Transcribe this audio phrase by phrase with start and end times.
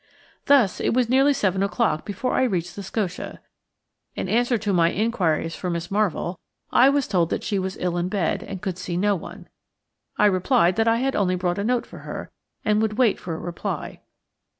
[0.47, 3.39] Thus it was nearly seven o'clock before I reached the Scotia.
[4.15, 6.39] In answer to my inquiries for Miss Marvell,
[6.71, 9.47] I was told that she was ill in bed and could see no one.
[10.17, 12.31] I replied that I had only brought a note for her,
[12.65, 14.01] and would wait for a reply.